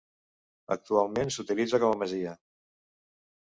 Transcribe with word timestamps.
Actualment 0.75 1.29
s'utilitza 1.35 1.81
com 1.85 1.95
a 1.97 2.01
masia. 2.05 2.33